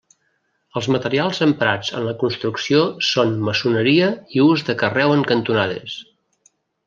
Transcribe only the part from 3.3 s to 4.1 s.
maçoneria